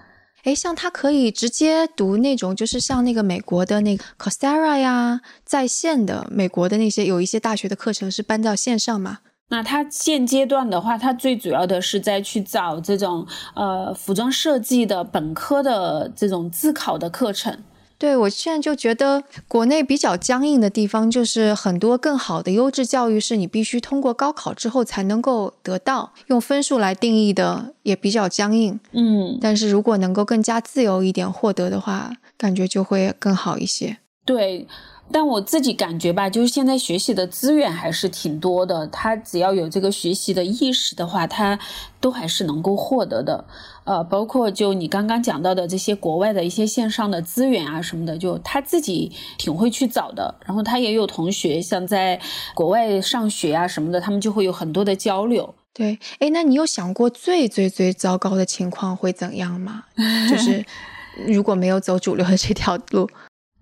[0.44, 9.20] 哎，像他可以直接读那种，就是像那个美国的那个 Coursera 呀，在线的美国的那些有一些大学的课程是搬到线上嘛？
[9.50, 17.62] 那他现阶段的话，他最主要的是在去找这种呃服装设计的本科的这种自考的课程。
[18.02, 28.80] 对，我现在就觉得国内比较僵硬的地方，就是很多更好的优质教育是你必须通过高考之后才能够得到，用分数来定义的也比较僵硬。
[28.94, 33.98] 嗯，但是如果能够更加自由一点获得的话，感觉就会更好一些。
[34.26, 34.66] 对。
[35.12, 38.88] 但我自己感觉吧，就是现在学习的资源还是挺多的。
[38.88, 41.60] 他只要有这个学习的意识的话，他
[42.00, 43.46] 都还是能够获得的。
[43.84, 50.36] 呃，包括就你刚刚讲到的这些国外的一些线上的资源啊什么的，就他自己挺会去找的。
[50.46, 52.20] 然后他也有同学像在
[52.54, 55.54] 国外上学啊什么的，他们就会有很多的交流。
[55.74, 59.86] 对，哎，那你有想过最最最糟糕的情况会怎样吗？
[60.30, 60.64] 就是
[61.28, 63.10] 如果没有走主流的这条路。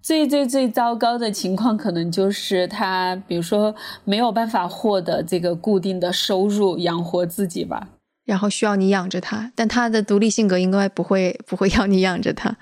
[0.02, 7.90] 最最最糟糕的情况，可能就是他，比如说没有办法获得这个固定的收入养活自己吧，
[8.26, 12.58] 然后需要你养着他，但他的独立性格应该不会不会要你养着他。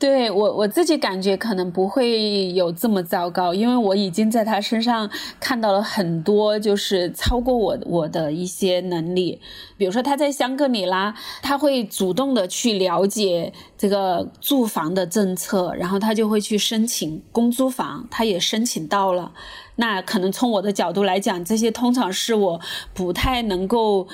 [0.00, 9.38] 对我我自己感觉可能不会有这么糟糕，因为我已经在他身上看到了很多就是超过我我的一些能力，
[9.76, 19.32] 比如说他在香格里拉，他会主动的去了解这个住房的政策，然后他就会去申请公租房，他也申请到了。
[19.76, 22.60] 那可能从我的角度来讲，这些通常是我
[22.94, 24.08] 不太能够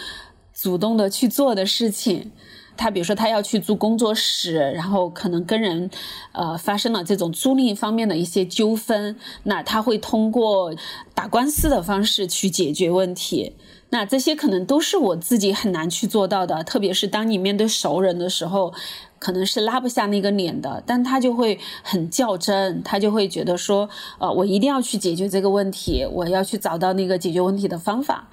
[0.53, 2.33] 主动的去做的事情。
[2.77, 5.91] 他比如说他要去租工作室，然后可能跟人，
[6.33, 10.75] 呃，发生了这种租赁方面的一些纠纷，那他会通过
[11.15, 13.57] 打官司的方式去解决问题。
[13.91, 18.75] 那这些可能都是我自己很难去做到的，特别是当你面对熟人的时候，
[19.21, 20.83] 可能是拉不下那个脸的。
[20.85, 28.29] 但他就会很较真，他就会觉得说，呃，我一定要去解决这个问题，我要去找到那个解决问题的方法。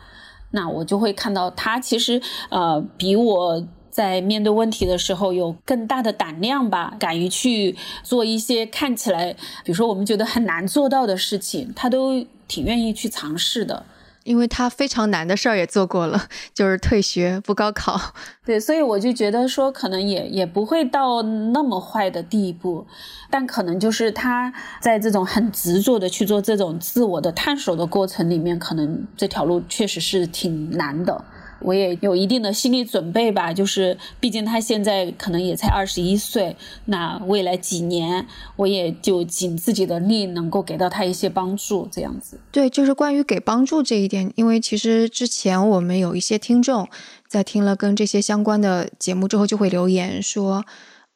[0.51, 2.19] 那我就会看到他其实，
[2.49, 3.63] 呃，比我。
[3.93, 9.33] 在面对问题的时候，有更大的胆量吧，敢于去做一些看起来，
[9.63, 13.85] 比如说我们觉得很难做到的事情，他都挺愿意去尝试的。
[14.23, 17.99] 因为他非常难的事儿也做过了， 就是退学不高考。
[18.45, 22.87] 对，所以我就觉得说，可能也也不会到那么坏的地步，
[23.29, 31.25] 但可能就是他在这种很执着的去做这种自我的探索的过程里面，可能这条路确实是挺难的。
[31.63, 36.55] 我也有一定的心理准备吧，就是毕竟他现在可能也才二十一岁，
[36.85, 42.37] 那未来几年我也就尽自己的力，能够给到他一些帮助，这样子。
[42.51, 46.87] 对，就是关于给帮助这一点，因为其实之前我们有一些听众
[47.27, 50.65] 在听了跟这些相关的节目之后，就会留言说，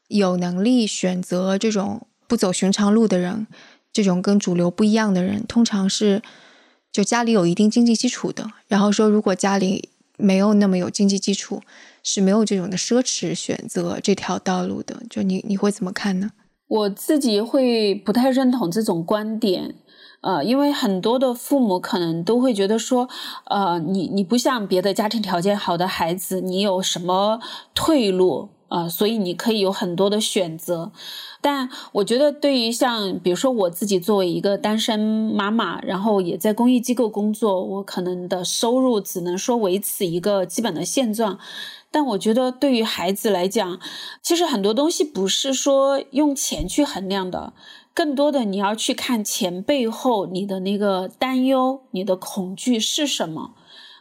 [0.07, 3.45] 有能力选择这种不走寻常路的人，
[3.91, 6.21] 这种跟主流不一样的人，通常是
[6.91, 9.89] 就家里有一定经济基础的，然后说如果家里。
[10.18, 11.61] 没有那么有经济基础，
[12.03, 15.01] 是没有这种的奢侈选择这条道路的。
[15.09, 16.32] 就你你会怎么看呢？
[16.68, 19.76] 我自己会不太认同这种观点，
[20.20, 23.07] 呃，因为很多的父母可能都会觉得说，
[23.45, 27.39] 呃，你你不像别的家庭条件好的孩子，你有什么
[27.74, 28.49] 退路？
[28.68, 30.91] 啊，所以你可以有很多的选择，
[31.39, 41.39] 但我觉得对于像比如说我自己作为一个单身妈妈，然后也在公益机构工作，我可能的收入只能说维持一个基本的现状。
[41.89, 43.80] 但我觉得对于孩子来讲，
[44.22, 47.53] 其实很多东西不是说用钱去衡量的，
[47.93, 53.51] 更多的你要去看钱背后你的那个担忧、你的恐惧是什么。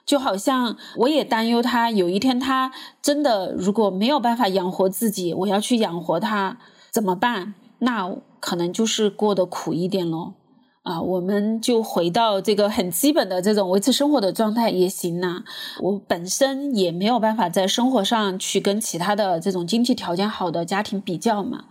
[0.06, 6.56] 就好像我也担忧他有一天他真的如果没有办法养活自己，我要去养活他
[6.90, 7.54] 怎么办？
[7.80, 10.34] 那可能就是过得苦一点咯。
[10.82, 15.42] 啊，我们就回到这个很基本的这种维持生活的状态也行呐。
[15.80, 21.64] 我本身也没有办法在生活上去跟其他的这种经济条件好的家庭比较嘛。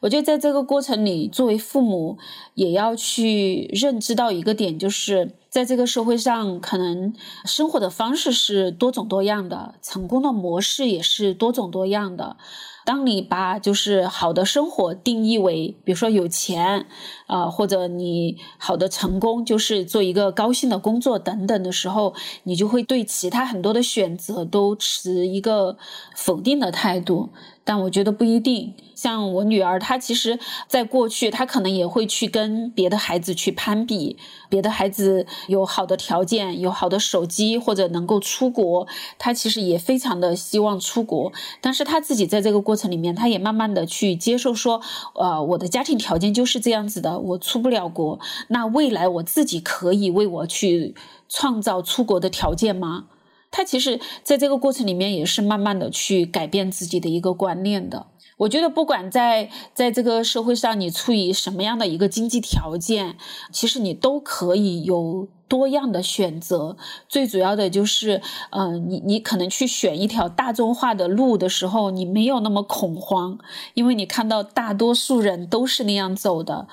[0.00, 2.16] 我觉得在这个过程里，作为父母
[2.54, 12.36] 也要去认知到一个点，就是在这个社会上，可能生活的方式是多种多样的，成功的模式也是多种多样的。
[12.84, 16.86] 当你把就是好的生活定义为，比如说有钱
[17.28, 25.76] 啊，或者你好的成功就是做一个高兴的工作等等的时候，你就会对其他很多的选择都持一个
[26.16, 27.30] 否定的态度。
[27.64, 30.38] 但我觉得不一定，像我女儿，她其实
[30.68, 34.18] 在过去，她可能也会去跟别的孩子去攀比，
[34.50, 38.86] 别的孩子有好的条件，有好的手机或者能够出国，
[39.18, 41.32] 她其实也非常的希望出国。
[41.62, 44.82] 但是她自己在这个过程里面，她也慢慢的去接受说，
[45.14, 50.94] 呃，我的家庭条件就是这样子的，我出不了国，那未来我自己可以为我去
[51.30, 53.06] 创造出国的条件吗？
[53.54, 58.08] 他其实在这个过程里面也是慢慢的去改变自己的一个观念的。
[58.36, 63.16] 我觉得不管在在这个社会上你处于什么样的一个经济条件，
[63.52, 66.76] 其实你都可以有多样的选择。
[67.08, 73.38] 最主要的就是，嗯，你你可能去选一条大众化的路的时候，你没有那么恐慌，
[73.74, 76.66] 因为你看到大多数人都是那样走的。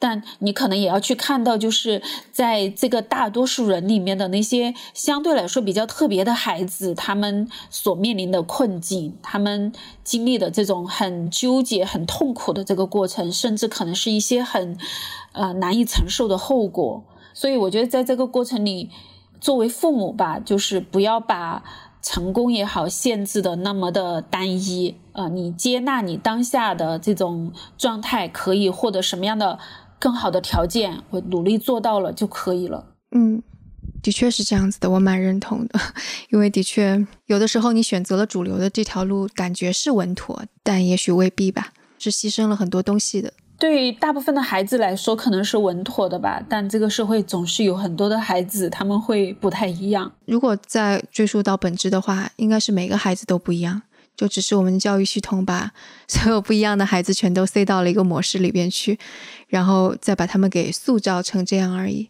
[0.00, 9.72] 但你可能也要去看到，就是在这个大多数人里面的那些相对来说比较特别的孩子，他们所面临的困境，他们
[10.04, 14.78] 经历的这种很纠结、很痛苦的这个过程，甚至可能是一些很
[15.32, 17.02] 呃难以承受的后果。
[17.34, 18.90] 所以，我觉得在这个过程里，
[19.40, 21.64] 作为父母吧，就是不要把
[22.02, 24.94] 成功也好限制的那么的单一。
[25.12, 29.58] 呃，你接纳你当下的这种状态，可以获得什么样的？
[29.98, 32.84] 更好的条件，我努力做到了就可以了。
[33.12, 33.42] 嗯，
[34.02, 35.80] 的确是这样子的，我蛮认同的。
[36.30, 43.32] 因为的确，有的时候你选择了主流的这条路，感觉是稳妥，但也许未必吧，是牺牲了很多东西的。
[43.58, 50.12] 对大部分的孩子来说，可能是稳妥的吧，但这个社会总是有很多的孩子，他们会不太一样。
[50.26, 53.82] 如果再追溯到本质的话，应该是每个孩子都不一样。
[54.18, 55.70] 就只是我们教育系统把
[56.08, 58.98] 所有不一样的孩子全都塞到了一个模式里边去，
[59.46, 62.08] 然后再把他们给塑造成这样而已。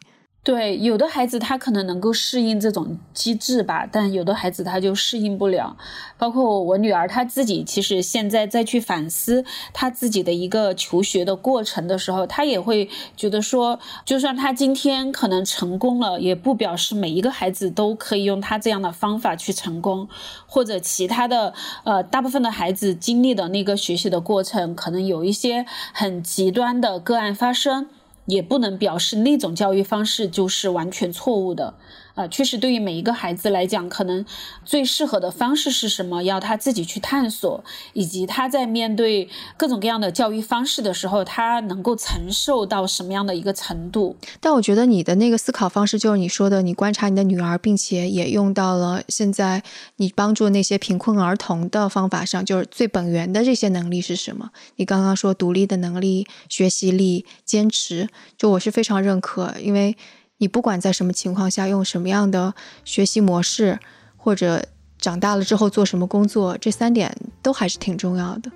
[0.48, 5.76] 对，有的孩子他可能能够适应这种机制吧，但有的孩子他就适应不了。
[6.16, 9.44] 包括我女儿，她自己其实现在再去反思
[9.74, 20.08] 她自己的一个求学的过程的时候，她也会觉得说，就算她今天可能成功了，也不表示每一个孩子都可以用她这样的方法去成功，
[20.46, 21.52] 或者其他的
[21.84, 27.90] 呃，大部分的孩子经历的那个学习的过程，可能有一些很极端的个案发生。
[28.28, 31.74] 也不能表示那种教育方式就是完全错误的，
[32.18, 34.26] 呃，确实对于每一个孩子来讲，可能
[34.64, 37.62] 最适合的方式是什么，要他自己去探索，
[37.92, 44.16] 以及他在面对各种各样的教育方式的时候，他能够承受到什么样的一个程度。
[44.40, 49.62] 但我觉得你的那个思考方式，就是你说的，你观察你的女儿，并且也用到了现在
[49.98, 54.50] 你帮助那些贫困儿童的方法上，就是最本源的这些能力是什么？
[54.74, 59.96] 你刚刚说独立的能力、学习力、坚持，就我是非常认可，因为。
[60.38, 63.78] 你不管在什么情况下用什么样的学习模式，
[64.16, 64.64] 或者
[64.98, 68.50] 长大了之后做什么工作，这三点都还是挺重要的。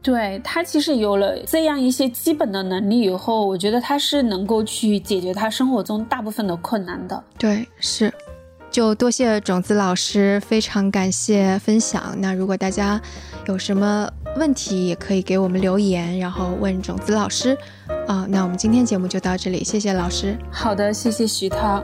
[0.00, 7.22] 对他其实有了这样一些基本的能力以后，我觉得他是能够去解决他生活中大部分的困难的。
[7.38, 8.12] 对，是。
[8.70, 12.14] 就多谢种子老师，非常感谢分享。
[12.18, 13.00] 那如果大家
[13.48, 17.56] 有什么问题，也可以给我们留言，然后问种子老师。
[18.06, 20.36] 啊，那我们今天节目就到这里，谢谢老师。
[20.50, 21.82] 好的，谢谢徐涛。